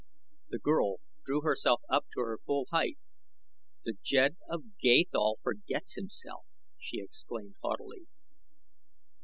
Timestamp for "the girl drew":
0.49-1.41